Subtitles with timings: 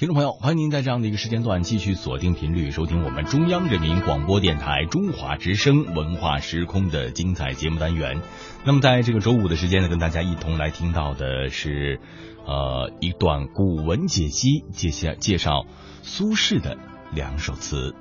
[0.00, 8.22] 听众朋友，欢迎您在这样的一个时间段继续锁定频率，收听我们中央人民广播电台中华之声文化时空的精彩节目单元。
[8.64, 12.00] 那么，在这个周五的时间呢，跟大家一同来听到的是，
[12.46, 15.66] 呃，一段古文解析，介绍介绍
[16.00, 16.78] 苏轼的
[17.12, 17.94] 两首词。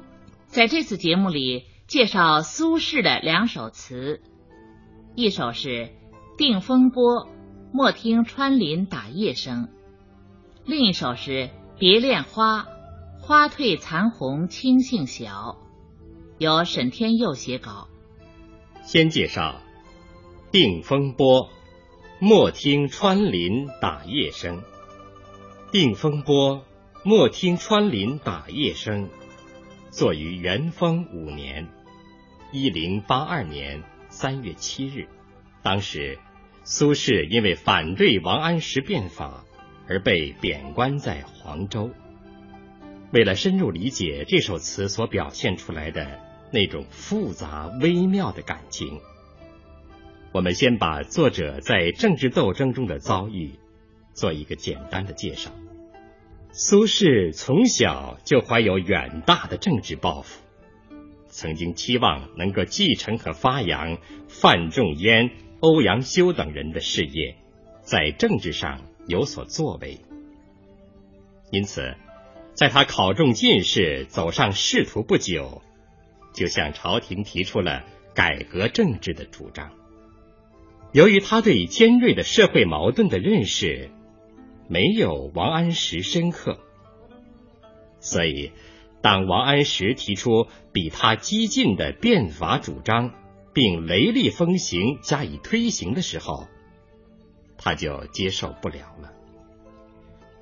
[0.45, 4.21] 在这次节目里，介绍苏轼的两首词，
[5.16, 5.68] 一首是
[6.38, 7.25] 《定风波》，
[7.73, 9.68] 莫听穿林打叶声；
[10.66, 11.50] 另一首是。
[11.80, 12.68] 别恋花，
[13.21, 15.56] 花褪残红青杏小，
[16.38, 17.88] 由沈天佑写稿。
[18.83, 19.61] 先介绍
[20.52, 21.43] 《定风波》，
[22.19, 24.57] 莫听穿林打叶声。
[25.71, 26.57] 《定风波》，
[27.05, 29.10] 莫听穿林打叶声，
[29.89, 31.69] 作于元丰五年
[32.52, 35.08] （一零八二年）三月七日。
[35.64, 36.19] 当时，
[36.66, 39.45] 苏轼因为反对王安石变法。
[39.89, 41.89] 而被贬官在黄州。
[43.11, 46.19] 为了深入理解这首词所表现出来的
[46.52, 49.00] 那种复杂微妙的感情，
[50.31, 53.53] 我们先把作者在政治斗争中的遭遇
[54.13, 55.50] 做一个简单的介绍。
[56.52, 60.44] 苏轼从小就怀有远大的政治抱负，
[61.28, 63.97] 曾经期望能够继承和发扬
[64.28, 67.35] 范仲淹、欧阳修等人的事业，
[67.81, 68.81] 在政治上。
[69.09, 69.97] 有所作为，
[71.49, 71.95] 因此，
[72.53, 75.63] 在他考中进士、走上仕途不久，
[76.31, 79.71] 就向朝廷提出了改革政治的主张。
[80.91, 83.89] 由于他对尖锐的社会矛盾的认识
[84.67, 86.59] 没有王安石深刻，
[87.99, 88.51] 所以
[89.01, 93.11] 当王安石提出比他激进的变法主张，
[93.53, 96.47] 并雷厉风行加以推行的时候，
[97.61, 99.11] 他就接受不了了，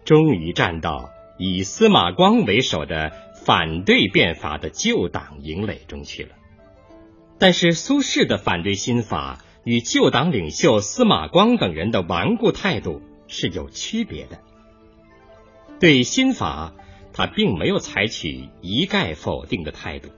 [0.06, 3.12] 终于站到以司马光为首的
[3.44, 6.36] 反对变法的旧党营垒中去了。
[7.40, 14.40] 但是苏轼的反对新法与旧党领袖司马光等人的顽固态度是有区别的。
[15.80, 16.74] 对新法，
[17.14, 20.10] 他并没有采取一概否定的态度，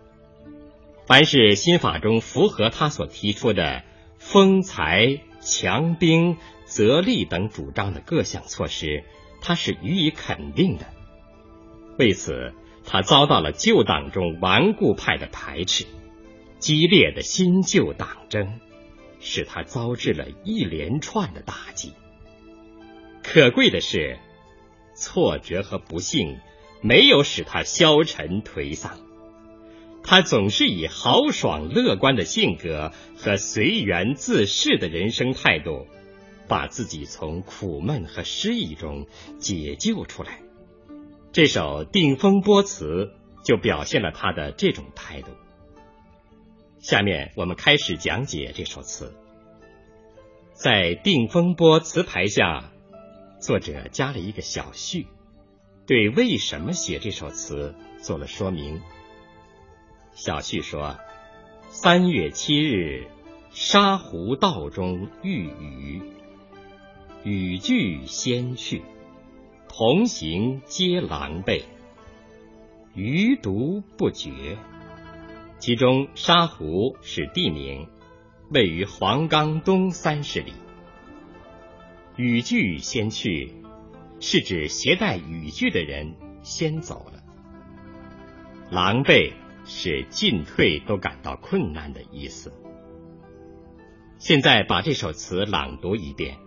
[1.06, 3.84] 凡是新法中符合他所提出的
[4.18, 6.38] 封财强兵。
[6.69, 9.03] 则利等主张的各项措施，
[9.41, 10.85] 他是予以肯定的。
[11.97, 12.53] 为此，
[12.85, 15.88] 他遭到了旧党中顽固派的排斥，
[16.59, 18.59] 激烈的新旧党争，
[19.19, 21.94] 使他遭致了一连串的打击。
[23.23, 24.19] 可贵的是，
[24.94, 26.38] 挫折和不幸
[26.81, 29.00] 没有使他消沉颓丧，
[30.09, 35.86] 他总是以豪爽乐观的性格和随缘自适的人生态度。
[36.47, 39.06] 把自己从苦闷和失意中
[39.38, 40.40] 解救出来，
[41.31, 43.12] 这首《定风波》词
[43.46, 45.28] 就表现了他的这种态度。
[46.80, 49.14] 下面我们开始讲解这首词。
[50.53, 52.72] 在《定风波》词牌下，
[53.40, 55.06] 作者加了一个小序，
[55.86, 58.81] 对为什么写这首词做了说明。
[60.14, 60.97] 小序说
[61.70, 63.08] ：“三月七日，
[63.52, 66.02] 沙湖道中遇雨。”
[67.24, 68.81] 雨具先去，
[69.68, 71.64] 同行皆狼狈，
[72.94, 74.58] 余独不觉。
[75.58, 77.88] 其中沙湖是地名，
[78.50, 80.53] 位于黄冈东三十里。
[82.16, 83.53] 雨具先去，
[84.22, 87.22] 是指携带雨具的人先走了。
[88.72, 89.34] 狼狈
[89.69, 92.52] 是进退都感到困难的意思。
[94.18, 96.38] 现在把这首词朗读一遍。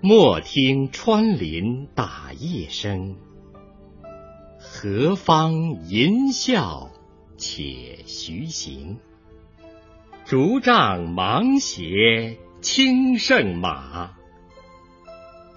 [0.00, 3.16] 莫听穿林打叶声，
[4.58, 5.52] 何方
[5.88, 6.90] 吟啸
[7.36, 8.98] 且徐行。
[10.24, 14.16] 竹杖芒鞋轻胜马，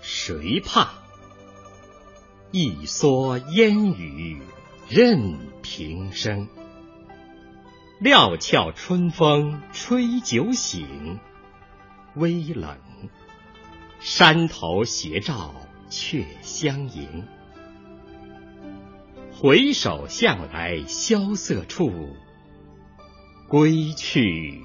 [0.01, 0.93] 谁怕？
[2.51, 4.41] 一蓑烟雨
[4.87, 6.47] 任平生。
[7.99, 11.19] 料峭春风吹酒醒，
[12.15, 12.77] 微冷。
[13.99, 15.55] 山头斜照
[15.89, 17.23] 却相迎，
[19.33, 21.89] 回首向来萧瑟处，
[23.47, 24.61] 归去，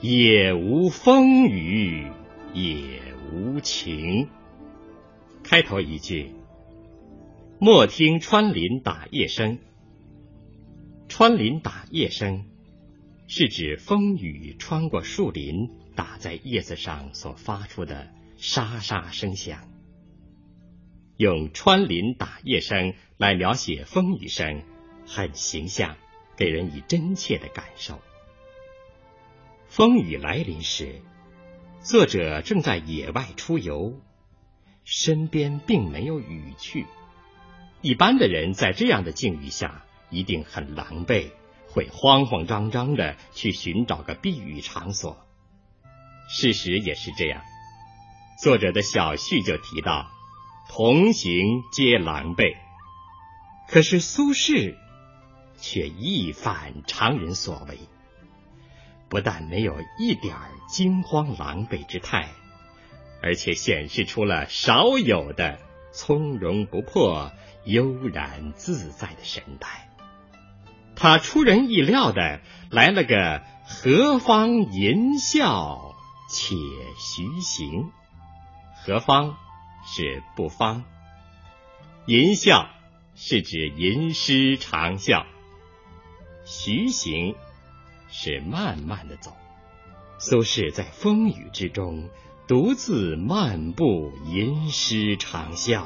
[0.00, 2.12] 也无风雨
[2.54, 3.00] 也
[3.32, 4.28] 无晴。
[5.42, 6.32] 开头一句，
[7.58, 9.58] 莫听穿林打叶声。
[11.10, 12.44] 穿林打叶声，
[13.26, 18.08] 是指风雨穿过树林打在叶子上所发出的。
[18.36, 19.68] 沙沙声响，
[21.18, 24.62] 用穿林打叶声来描写风雨声，
[25.04, 25.96] 很形象，
[26.36, 28.00] 给人以真切的感受。
[29.68, 31.02] 风雨来临时，
[31.82, 34.00] 作者正在野外出游，
[34.84, 36.86] 身边并没有雨具。
[37.82, 41.30] 一般的人在这样的境遇下，一定很狼狈，
[41.68, 45.16] 会慌慌张张的去寻找个避雨场所。
[46.28, 47.42] 事实也是这样。
[48.42, 50.10] 作者的小序就提到。
[50.72, 52.54] 同行皆狼狈，
[53.66, 54.76] 可是苏轼
[55.56, 57.76] 却一反常人所为，
[59.08, 60.36] 不但没有一点
[60.68, 62.28] 惊慌狼狈之态，
[63.20, 65.58] 而且显示出了少有的
[65.92, 67.32] 从容不迫、
[67.64, 69.89] 悠然自在的神态。
[71.00, 75.94] 他出人意料的来了个何方吟啸
[76.28, 76.54] 且
[76.98, 77.90] 徐行，
[78.84, 79.38] 何方？
[79.86, 80.84] 是不方，
[82.04, 82.66] 吟啸
[83.14, 85.24] 是指吟诗长啸，
[86.44, 87.34] 徐行
[88.10, 89.34] 是慢慢的走。
[90.18, 92.10] 苏轼在风雨之中
[92.46, 95.84] 独自漫步吟诗长啸，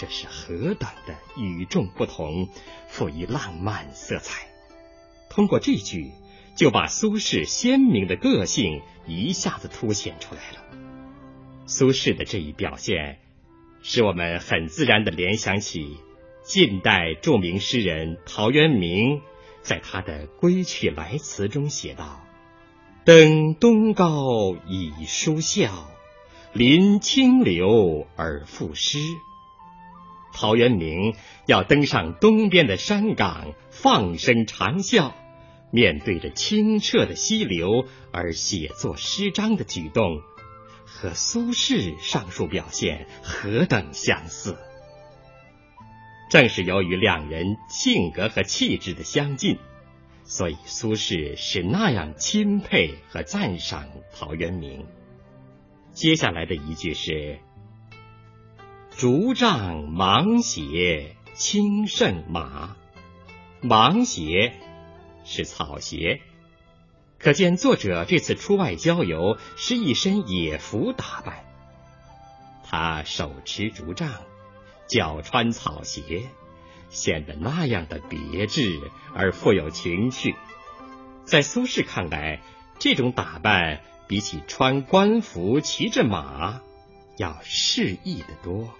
[0.00, 2.48] 这是何等的与众不同，
[2.88, 4.46] 赋予浪漫色彩。
[5.28, 6.12] 通过这句，
[6.56, 10.64] 就把苏轼鲜明的个性一下子凸显出来了。
[11.66, 13.18] 苏轼的这一表现，
[13.82, 15.98] 使我们很自然的联想起
[16.44, 19.20] 近代著名诗人陶渊明
[19.60, 22.22] 在他的《归去来辞》中写道
[23.04, 25.68] ：“登东皋以书啸，
[26.54, 28.98] 临清流而赋诗。”
[30.32, 31.14] 陶渊明
[31.46, 35.12] 要登上东边的山岗，放声长啸，
[35.70, 40.20] 面对着清澈的溪流而写作诗章的举动。
[40.84, 44.58] 和苏轼上述表现何等相似！
[46.28, 49.56] 正是由于两人性格和气质的相近，
[50.24, 54.84] 所以苏轼是那样钦佩和赞赏陶渊明。
[55.92, 57.38] 接下来的一句是
[59.00, 62.76] ：“竹杖芒鞋轻胜马。”
[63.62, 64.52] 芒鞋
[65.24, 66.20] 是草鞋。
[67.18, 71.46] 可见作者这次出外郊游是一身野服打扮，
[72.62, 74.12] 他手持竹杖，
[74.86, 76.24] 脚穿草鞋，
[76.90, 78.82] 显得那样的别致
[79.14, 80.36] 而富有情趣。
[81.24, 82.42] 在苏轼看来，
[82.78, 86.60] 这种打扮比起穿官服、骑着马
[87.20, 88.74] 要适意的多。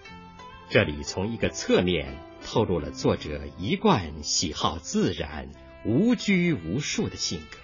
[0.71, 5.49] 这里从一个侧面透露了作者一贯喜好自然、
[5.85, 7.59] 无拘无束的性格。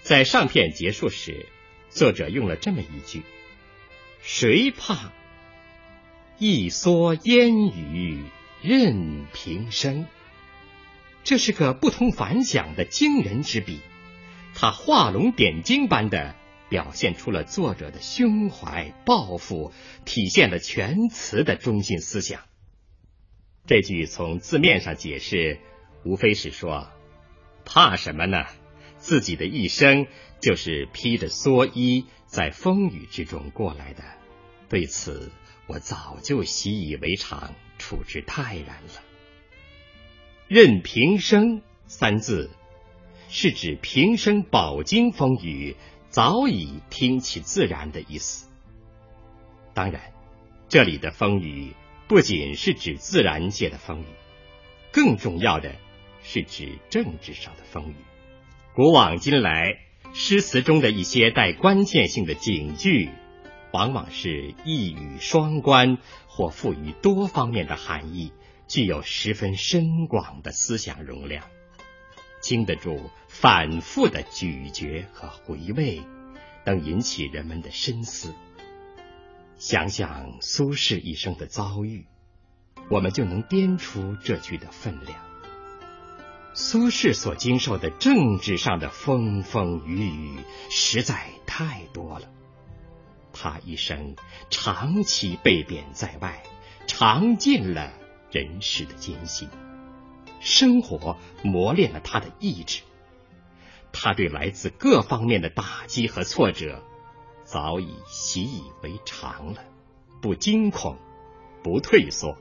[0.00, 1.44] 在上片结束时，
[1.90, 3.24] 作者用了这么一句
[4.22, 5.12] ：“谁怕？
[6.38, 8.22] 一蓑烟雨
[8.62, 10.06] 任平生。”
[11.24, 13.80] 这是个不同凡响的惊人之笔，
[14.54, 16.34] 他画龙点睛般的
[16.68, 19.72] 表现出了作者的胸怀抱负，
[20.04, 22.42] 体现了全词的中心思想。
[23.66, 25.60] 这句从字面上解释，
[26.04, 26.90] 无非是说
[27.64, 28.44] ：“怕什么呢？”
[28.98, 30.06] 自己的一生
[30.40, 34.02] 就是披着蓑衣在风雨之中过来的，
[34.68, 35.30] 对此
[35.68, 39.02] 我早就习以为常，处之泰然了。
[40.48, 42.50] 任平生三字
[43.28, 45.76] 是指平生饱经风雨，
[46.10, 48.48] 早已听其自然的意思。
[49.74, 50.12] 当然，
[50.68, 51.74] 这里的风雨
[52.08, 54.06] 不仅是指自然界的风雨，
[54.92, 55.76] 更重要的
[56.22, 57.96] 是指政治上的风雨。
[58.74, 59.78] 古往今来，
[60.14, 63.10] 诗词中的一些带关键性的警句，
[63.72, 68.32] 往往是一语双关或赋予多方面的含义，
[68.66, 71.44] 具有十分深广的思想容量，
[72.40, 76.02] 经得住反复的咀嚼和回味，
[76.64, 78.34] 能引起人们的深思。
[79.56, 82.06] 想想苏轼一生的遭遇，
[82.90, 85.18] 我们就能掂出这句的分量。
[86.54, 90.38] 苏轼所经受的政治上的风风雨雨
[90.70, 92.28] 实在太多了，
[93.32, 94.16] 他一生
[94.50, 96.42] 长期被贬在外，
[96.86, 97.92] 尝尽了
[98.30, 99.48] 人世的艰辛，
[100.40, 102.82] 生活磨练了他的意志，
[103.92, 106.82] 他对来自各方面的打击和挫折
[107.44, 109.64] 早已习以为常了，
[110.20, 110.98] 不惊恐，
[111.62, 112.36] 不退缩，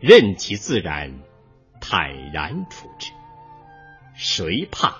[0.00, 1.20] 任其自然，
[1.80, 3.10] 坦然处之。
[4.14, 4.98] 谁怕？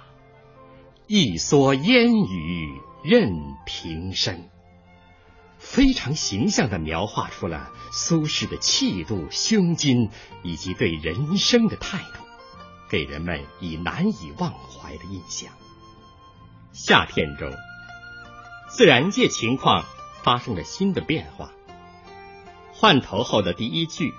[1.07, 3.31] 一蓑烟雨任
[3.65, 4.49] 平生。
[5.59, 10.11] 非常形象地描画出了苏轼的气度、胸襟
[10.43, 12.24] 以及对人生的态度，
[12.89, 15.53] 给人们以难以忘怀的印象。
[16.73, 17.53] 夏天中，
[18.69, 19.85] 自然界情况
[20.23, 21.53] 发生了新的变化。
[22.73, 24.13] 换头后的第一句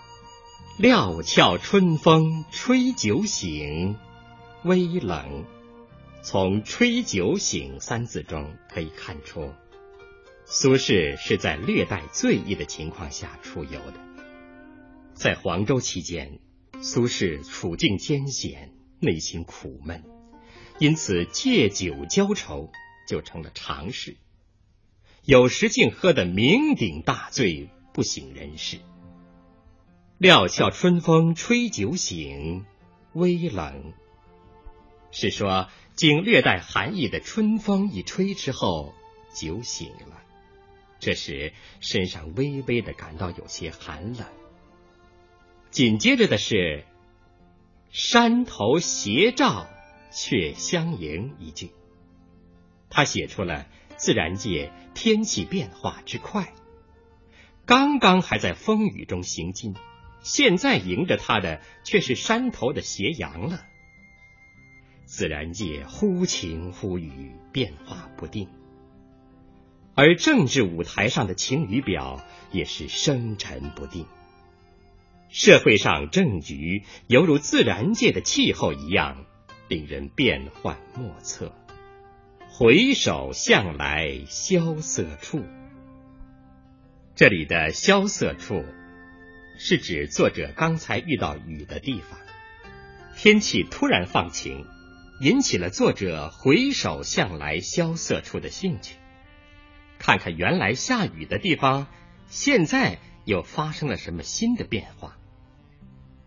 [0.78, 3.96] “料峭春风吹酒醒，
[4.64, 5.44] 微冷”，
[6.24, 9.52] 从“吹酒醒”三字中可以看出。
[10.46, 13.94] 苏轼是在略带醉意的情况下出游的。
[15.14, 16.40] 在黄州期间，
[16.82, 20.04] 苏轼处境艰险，内心苦闷，
[20.78, 22.70] 因此借酒浇愁
[23.08, 24.16] 就成了常事。
[25.24, 28.80] 有时竟喝得酩酊大醉，不省人事。
[30.18, 32.66] 料峭春风吹酒醒，
[33.14, 33.94] 微冷，
[35.10, 38.94] 是说经略带寒意的春风一吹之后，
[39.34, 40.22] 酒醒了。
[41.00, 44.26] 这时身上微微的感到有些寒冷。
[45.74, 46.84] 紧接着的是
[47.90, 49.66] “山头斜照
[50.12, 51.72] 却相迎”一句，
[52.90, 53.66] 他写出了
[53.96, 56.52] 自然界天气变化之快。
[57.66, 59.74] 刚刚还在风雨中行进，
[60.22, 63.66] 现在迎着他的却是山头的斜阳了。
[65.06, 68.48] 自然界忽晴忽雨，变化不定。
[69.96, 74.06] 而政治舞台上的晴雨表也是生沉不定，
[75.36, 79.26] 社会上政局犹如自然界的气候一样，
[79.66, 81.52] 令人变幻莫测。
[82.48, 85.42] 回首向来萧瑟处，
[87.16, 88.64] 这里的萧瑟处
[89.58, 92.16] 是指作者刚才遇到雨的地方，
[93.16, 94.64] 天气突然放晴，
[95.20, 98.94] 引起了作者回首向来萧瑟处的兴趣。
[99.98, 101.88] 看看原来下雨的地方，
[102.28, 105.18] 现在又发生了什么新的变化？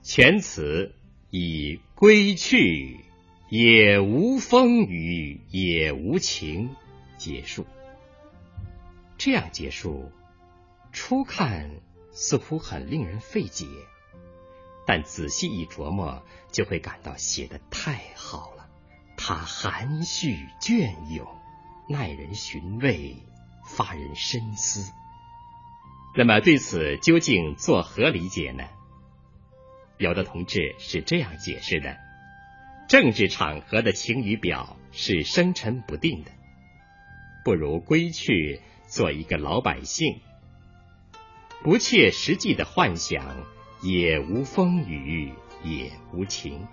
[0.09, 0.95] 全词
[1.31, 3.01] 以“归去，
[3.49, 6.69] 也无风雨也无晴”
[7.19, 7.67] 结束。
[9.17, 10.09] 这样结束，
[10.93, 11.69] 初看
[12.13, 13.65] 似乎很令人费解，
[14.85, 16.23] 但仔细一琢磨，
[16.53, 18.69] 就会感到写的太好了。
[19.17, 21.27] 它含蓄隽永，
[21.89, 23.17] 耐人寻味。
[23.67, 24.89] 发人深思。
[26.15, 28.63] 那么对此究竟作何理解呢？
[29.97, 31.97] 有的同志是这样解释的：
[32.87, 36.31] 政治场合的晴雨表是生沉不定的，
[37.43, 40.21] 不如归去做一个老百姓，
[41.63, 43.43] 不切实际的幻想，
[43.81, 46.67] 也无风雨也无晴。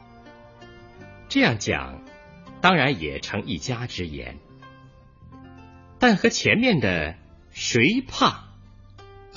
[1.28, 2.02] 这样讲，
[2.60, 4.38] 当然也成一家之言。
[5.98, 7.16] 但和前面的
[7.50, 8.50] “谁怕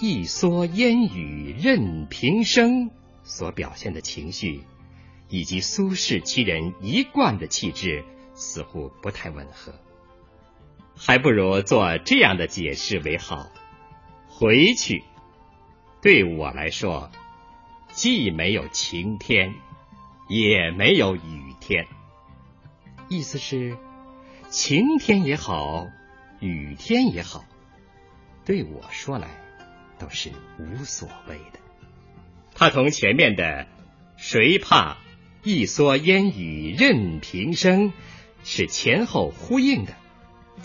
[0.01, 2.91] 一蓑烟雨任平生”
[3.27, 4.63] 所表现的情绪，
[5.27, 9.73] 以及苏轼其人一贯的气质，似乎不太吻合，
[10.95, 13.51] 还不如做这样的解释为好。
[14.29, 15.03] 回去，
[16.01, 17.11] 对我来说，
[17.91, 19.53] 既没有晴天，
[20.29, 21.85] 也没有雨天，
[23.09, 23.77] 意思是
[24.49, 25.87] 晴天也好。
[26.39, 27.43] 雨天也好，
[28.45, 29.27] 对我说来
[29.99, 31.66] 都是无所谓的。
[32.59, 33.67] 他同前面的
[34.17, 34.97] “谁怕
[35.43, 37.93] 一蓑烟雨任平生”
[38.43, 39.93] 是前后呼应的。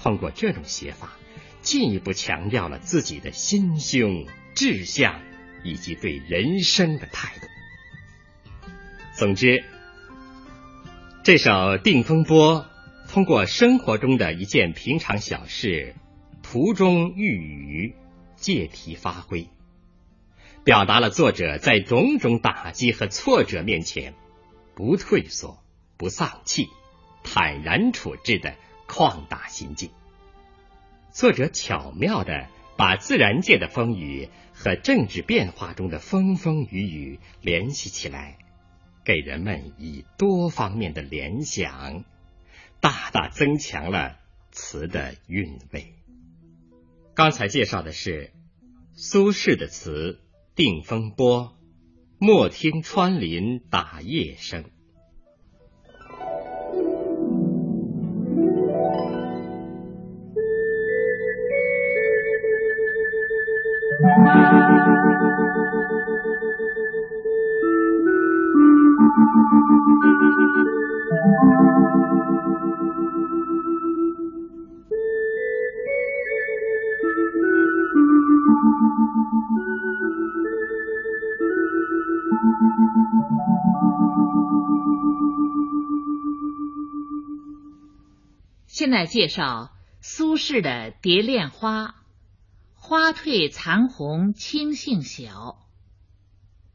[0.02, 1.12] 通过这种写法，
[1.60, 5.20] 进一步强调了自己的心胸、志向
[5.64, 7.46] 以及对人生的态度。
[9.18, 9.62] 总之，
[11.22, 11.50] 这首
[11.82, 12.64] 《定风波》。
[13.10, 15.94] 通过生活中的一件平常小事，
[16.42, 17.94] 途中遇雨，
[18.36, 19.46] 借题发挥，
[20.64, 24.14] 表达了作者在种种打击和挫折面前
[24.74, 25.62] 不退缩、
[25.96, 26.68] 不丧气、
[27.24, 28.54] 坦然处置的
[28.86, 29.90] 旷达心境。
[31.10, 38.38] 作者巧妙的把自然界的风雨和政治变化中的风风雨雨联系起来，
[39.04, 42.04] 给人们以多方面的联想。
[42.80, 44.16] 大大增强了
[44.50, 45.94] 词的韵味。
[47.14, 48.32] 刚才介绍的是
[48.94, 50.18] 苏轼的词
[50.54, 51.54] 《定风波
[52.18, 54.64] 莫听穿林打叶声。
[88.92, 89.70] 在介绍
[90.02, 90.70] 苏轼的
[91.00, 91.86] 《蝶恋花》：
[92.74, 95.56] 花褪残红青杏小。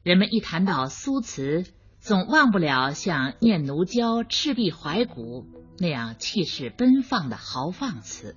[0.02, 1.64] 人们一谈到苏词，
[2.00, 5.44] 总忘不了像《念奴娇·赤壁怀古》
[5.78, 8.36] 那样气势奔放的豪放词。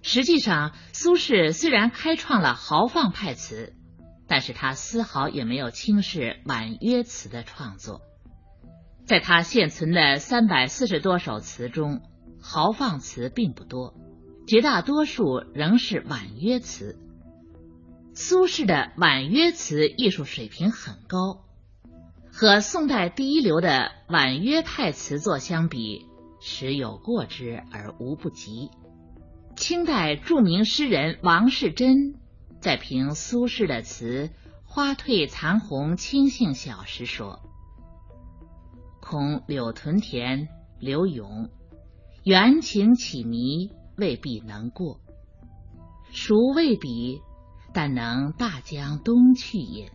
[0.00, 3.74] 实际上，苏轼虽然开创了豪放派词，
[4.26, 8.00] 但是他丝毫也没有轻视婉约词的创作。
[9.04, 12.00] 在他现存的三百四十多首词中，
[12.46, 13.94] 豪放词并不多，
[14.46, 16.98] 绝大多数仍是婉约词。
[18.12, 21.42] 苏轼的婉约词艺术水平很高，
[22.30, 26.06] 和宋代第一流的婉约派词作相比，
[26.38, 28.68] 时有过之而无不及。
[29.56, 32.14] 清代著名诗人王士祯
[32.60, 34.30] 在评苏轼的词
[34.64, 37.40] “花褪残红青杏小”时说
[39.00, 40.48] ：“恐柳屯田
[40.78, 41.48] 柳永
[42.24, 45.00] 缘情起迷，未必能过。
[46.12, 47.20] 孰未必？”
[47.76, 49.90] 但能大江东去也。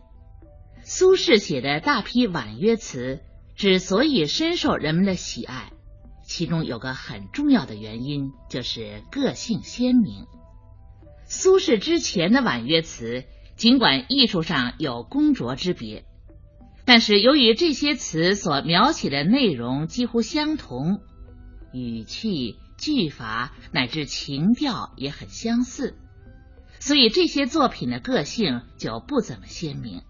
[0.82, 3.20] 苏轼写的大批婉约词
[3.56, 5.72] 之所以深受人们的喜爱，
[6.22, 10.26] 其中有个很重要的原因，就是个性鲜明。
[11.24, 13.24] 苏轼之前的婉约词，
[13.56, 16.04] 尽管艺术上有工拙之别，
[16.84, 21.00] 但是由于这些词所描写的内容几乎相同，
[21.72, 25.96] 语气、句法乃至情调也很相似。
[26.78, 30.02] 所以这些作品的个性就不怎么鲜明。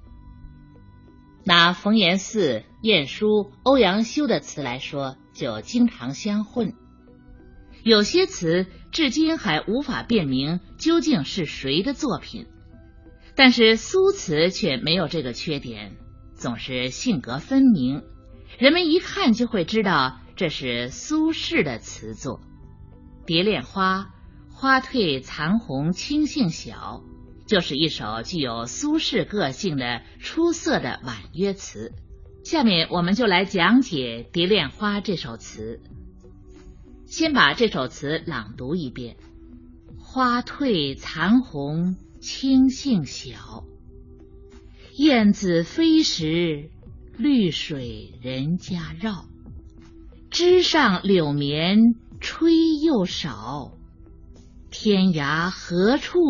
[1.44, 6.74] 拿冯延巳、晏殊、欧阳修的词来说，就经常相混。
[7.82, 12.46] 有些词至今还无法辨明究竟是谁的作品，
[13.34, 15.96] 但是苏词却没有这个缺点，
[16.34, 18.02] 总是性格分明，
[18.58, 22.40] 人们一看就会知道这是苏轼的词作，
[23.26, 24.10] 《蝶恋花》。
[24.54, 27.02] 花褪残红青杏小，
[27.44, 31.92] 就是一首具有苏轼个性的出色的婉约词。
[32.42, 35.82] 下面我们就来讲解《蝶恋花》这首词。
[37.04, 39.18] 先把这首词朗读一遍：
[39.98, 43.66] 花褪残红青杏小，
[44.96, 46.70] 燕子飞时，
[47.18, 49.26] 绿水人家绕。
[50.30, 53.72] 枝上柳绵吹又少。
[54.70, 56.20] 天涯何处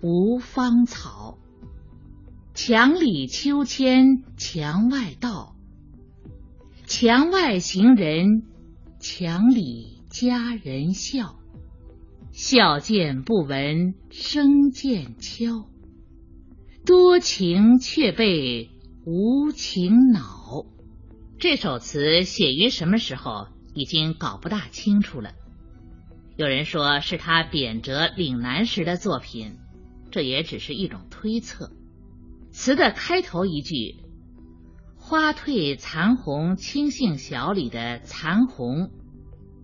[0.00, 1.38] 无芳草？
[2.54, 5.54] 墙里秋千墙外道，
[6.86, 8.42] 墙外行人，
[8.98, 11.36] 墙里佳人笑。
[12.30, 15.66] 笑渐不闻声渐悄，
[16.86, 18.70] 多情却被
[19.04, 20.64] 无情恼。
[21.42, 25.32] 这首词写于什么时候，已经搞不大清楚了。
[26.36, 29.58] 有人说是他贬谪岭南时的作品，
[30.12, 31.72] 这也只是一种推测。
[32.52, 33.96] 词的开头一句
[34.94, 38.92] “花褪残红青杏小”里的“残红”，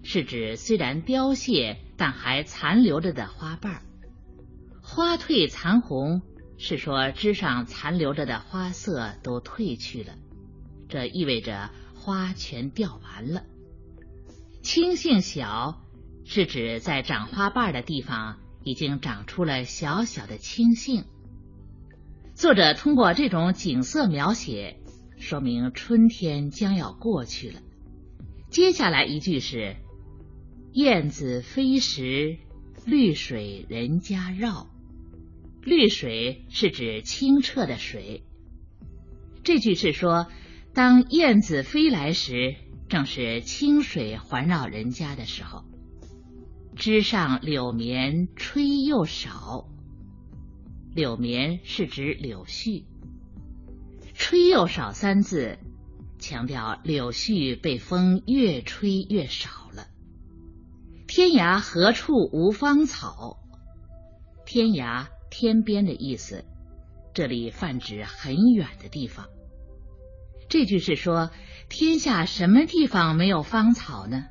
[0.03, 3.83] 是指虽然凋谢但还残留着的花瓣儿
[4.83, 6.23] ；“花褪残红”
[6.59, 10.17] 是说枝上残留着的花色都褪去了，
[10.88, 13.44] 这意味着花全掉完了。
[14.62, 15.85] 青杏小。
[16.31, 21.05] 是指在长花瓣的地方已经长出了小小的青杏。
[22.35, 24.77] 作者通过这种景色描写，
[25.16, 27.62] 说明春天将要过去了。
[28.51, 29.77] 接下来一句是
[30.74, 32.37] “燕子飞时，
[32.85, 34.68] 绿水人家绕”。
[35.64, 38.22] 绿水是指清澈的水。
[39.44, 40.27] 这句是说，
[40.79, 42.55] 当燕子飞来时，
[42.88, 45.64] 正是清水环绕人家的时候。
[46.77, 49.67] 枝上柳绵吹又少，
[50.95, 52.85] 柳绵是指柳絮，
[54.14, 55.59] 吹又少三字
[56.21, 59.88] 强调柳絮被风越吹越少了。
[61.09, 63.41] 天涯何处无芳草？
[64.47, 66.45] 天涯天边的意思，
[67.14, 69.27] 这里泛指很远的地方。
[70.49, 71.31] 这句是说
[71.69, 74.25] 天下什么地方没有芳草呢？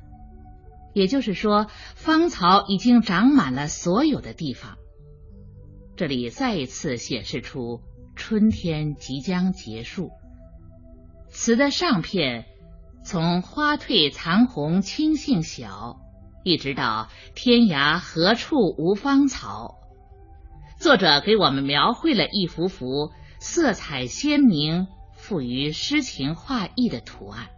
[0.94, 4.78] 也就是说，芳草已经长满了所有的地方。
[5.96, 7.82] 这里再一次显示出
[8.16, 10.10] 春天即将结束。
[11.28, 12.46] 词的上片
[13.04, 16.00] 从“花褪残红青杏小”
[16.42, 19.76] 一直到“天涯何处无芳草”，
[20.80, 24.88] 作者给我们描绘了一幅幅色彩鲜明、
[25.28, 27.50] 富于诗情画意的图案。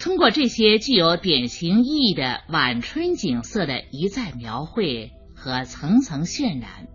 [0.00, 6.88] 通过这些具有典型意义的晚春景色的一再描绘和层层渲染，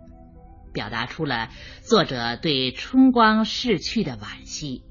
[0.74, 1.48] 表达出了
[1.80, 4.84] 作者对春光逝去的惋惜，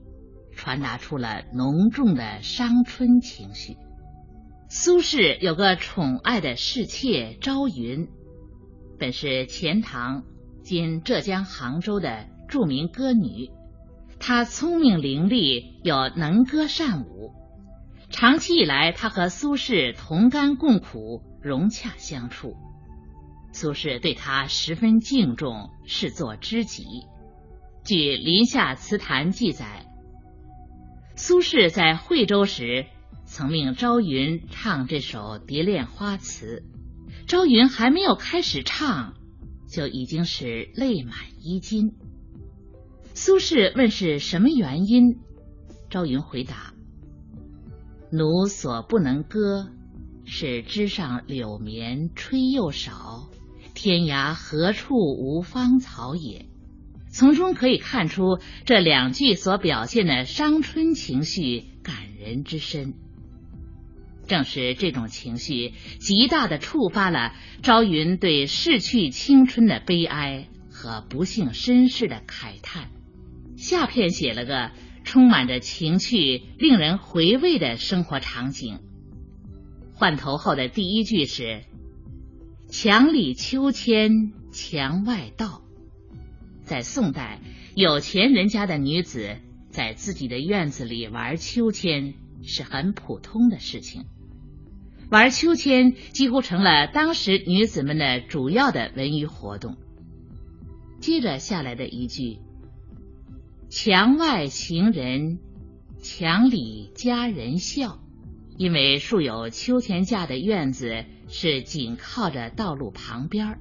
[0.53, 3.77] 传达出了浓重的伤春情绪。
[4.69, 8.07] 苏轼有个宠爱的侍妾朝云，
[8.97, 10.23] 本是钱塘
[10.65, 13.51] （今浙江杭州）的著名歌女。
[14.19, 17.33] 他聪明伶俐，又能歌善舞。
[18.09, 22.55] 长期以来，他和苏轼同甘共苦，融洽相处。
[23.51, 26.83] 苏轼对他十分敬重，视作知己。
[27.83, 29.85] 据《林下词坛》记载，
[31.15, 32.85] 苏轼在惠州时。
[33.31, 36.63] 曾命朝云唱这首《蝶恋花》词，
[37.27, 39.13] 朝云还没有开始唱，
[39.71, 41.93] 就已经是泪满衣襟。
[43.21, 45.17] 苏轼问是什么原因，
[45.89, 46.73] 朝云回答
[48.13, 49.67] ：“奴所不能歌，
[50.23, 53.29] 是枝上柳绵吹又少，
[53.73, 56.45] 天涯何处无芳草也。”
[57.11, 62.93] 从中可以看出这两句所表现的伤春情绪感人之深。
[64.27, 72.91] 正是这种情绪，极大的触发了朝云对逝去青春的悲哀和不幸身世的慨叹。
[73.59, 74.71] 下片写了个
[75.03, 78.79] 充满着情趣、令人回味的生活场景。
[79.93, 81.63] 换头后的第一句是
[82.71, 85.61] “墙里秋千墙外道”。
[86.63, 87.41] 在宋代，
[87.75, 89.35] 有钱人家的女子
[89.69, 94.05] 在自己的院子里玩秋千是很普通的事情。
[95.11, 99.75] 玩秋千几乎成了当时女子们的主要的文娱活动。
[101.01, 102.39] 接着下来的一句
[103.69, 105.39] ：“墙外行人，
[106.01, 107.99] 墙里佳人笑。”
[108.57, 113.57] 因为树有秋千架的院子是紧靠着道路旁边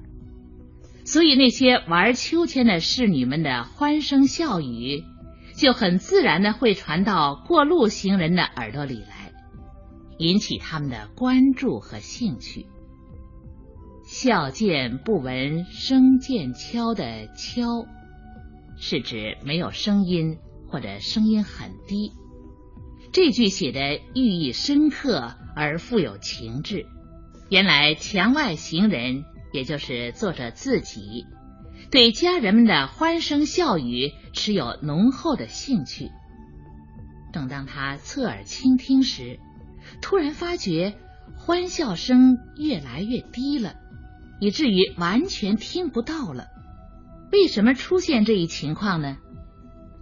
[1.05, 5.05] 所以那些玩秋千的侍女们的欢声笑语，
[5.55, 9.31] 就很自然的会传到过路行人的耳朵里来。
[10.17, 12.65] 引起他们的关注和兴趣。
[14.03, 17.85] 笑渐不闻声渐悄的“悄”，
[18.79, 20.37] 是指没有声音
[20.67, 22.13] 或者声音很低。
[23.11, 26.85] 这句写的寓意深刻而富有情致。
[27.49, 31.25] 原来墙外行人，也就是作者自己，
[31.89, 36.11] 对家人们的欢声笑语持有浓厚的兴趣。
[37.33, 39.39] 正当他侧耳倾听时，
[40.01, 40.95] 突然发觉
[41.35, 43.73] 欢笑声越来越低了，
[44.39, 46.47] 以至于完全听不到了。
[47.31, 49.17] 为什么出现这一情况呢？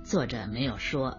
[0.04, 1.18] 作者没有说，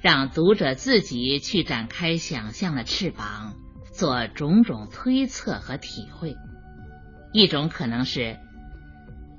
[0.00, 3.54] 让读者自己去展开想象的翅膀，
[3.92, 6.36] 做种种推测和体会。
[7.32, 8.38] 一种可能是，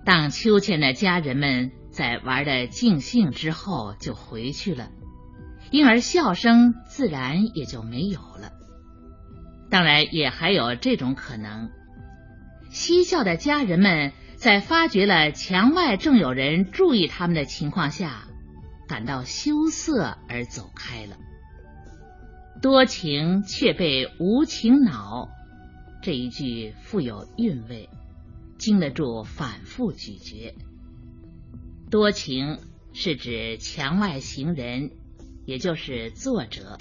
[0.04, 4.92] 荡秋千的家人们在玩的尽兴之后就回去了，
[5.72, 8.52] 因而笑声自然也就没有了。
[9.70, 11.70] 当然，也还有这种可能：
[12.70, 18.26] 嬉笑的家人们在发觉了墙外正有人注意他们的情况下，
[18.88, 21.18] 感到羞涩而走开了。
[22.62, 25.28] 多情却被无情恼，
[26.02, 27.90] 这一句富有韵味，
[28.58, 30.56] 经得住反复咀嚼。
[31.92, 32.60] 多情
[32.94, 34.92] 是指墙外行人，
[35.46, 36.78] 也就是作者。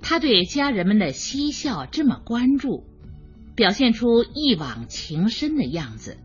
[0.00, 2.86] 他对家人们的嬉笑这么关注，
[3.62, 6.16] 表现出一往情深的样子。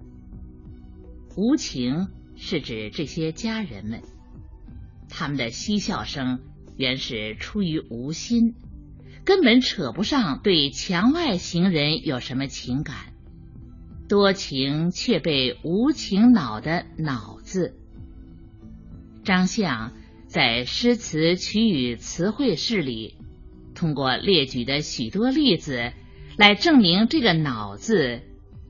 [1.35, 4.01] 无情是指这些家人们，
[5.07, 6.39] 他们的嬉笑声
[6.77, 8.55] 原是出于无心，
[9.23, 13.13] 根本扯不上对墙外行人有什么情感。
[14.09, 17.75] 多情却被无情恼的“恼”字，
[19.23, 19.93] 张相
[20.25, 23.13] 在诗词曲语词汇式里。
[23.75, 25.93] 通过列举的许多例子
[26.37, 28.21] 来证明，这个“脑”字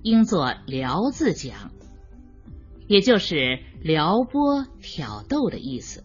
[0.02, 1.72] 应作“撩”字讲，
[2.88, 6.04] 也就是撩拨、挑逗的意思。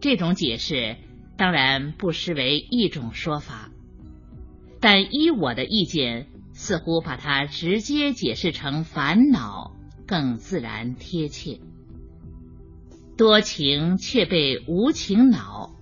[0.00, 0.96] 这种解释
[1.38, 3.70] 当然不失为一种说法，
[4.80, 9.74] 但依我的意见，似乎把它直接解释成烦恼
[10.06, 11.58] 更自然贴切。
[13.16, 15.74] 多情却被无情恼。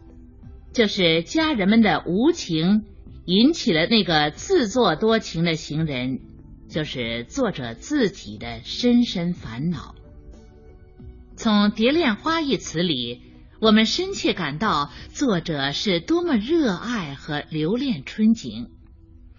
[0.72, 2.84] 就是家人们的无情
[3.26, 6.20] 引起了那个自作多情的行人，
[6.68, 9.96] 就是作者自己的深深烦恼。
[11.34, 13.22] 从《蝶恋花》一词里，
[13.60, 18.68] 我们深切感到作者是多么热爱和留恋春景。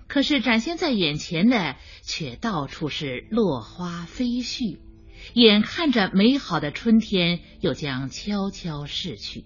[0.07, 4.79] 可是展现在眼前的却到处是落花飞絮，
[5.33, 9.45] 眼看着美好的春天又将悄悄逝去。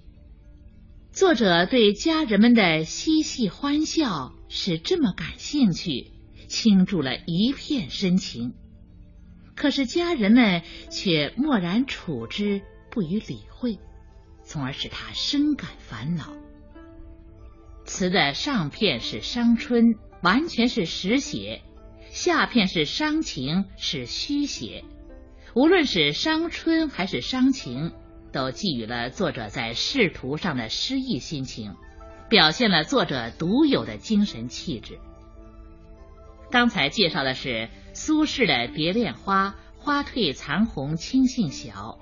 [1.11, 6.07] 作者对家人们的嬉戏欢笑是这么感兴趣，
[6.47, 8.53] 倾注了一片深情。
[9.53, 13.77] 可是家人们却漠然处之，不予理会，
[14.45, 16.31] 从而使他深感烦恼。
[17.83, 21.61] 词的上片是伤春，完全是实写；
[22.09, 24.85] 下片是伤情，是虚写。
[25.55, 27.91] 无论是伤春还是伤情。
[28.31, 31.75] 都寄予了作者在仕途上的诗意心情，
[32.29, 34.99] 表现了作者独有的精神气质。
[36.49, 41.97] 刚才介绍的是苏轼的《蝶恋花》，花褪残红青杏小。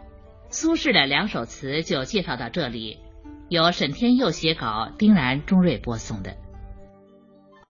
[0.50, 2.98] 苏轼的两首词就介绍到这里，
[3.50, 6.36] 由沈天佑写稿，丁然、钟瑞播送的。